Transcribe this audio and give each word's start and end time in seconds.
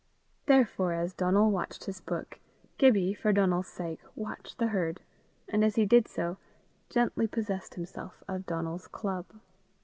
Therefore, 0.47 0.93
as 0.93 1.13
Donal 1.13 1.51
watched 1.51 1.83
his 1.83 2.01
book, 2.01 2.39
Gibbie 2.79 3.13
for 3.13 3.31
Donal's 3.31 3.67
sake 3.67 3.99
watched 4.15 4.57
the 4.57 4.69
herd, 4.69 4.99
and, 5.47 5.63
as 5.63 5.75
he 5.75 5.85
did 5.85 6.07
so, 6.07 6.37
gently 6.89 7.27
possessed 7.27 7.75
himself 7.75 8.23
of 8.27 8.47
Donal's 8.47 8.87
club. 8.87 9.27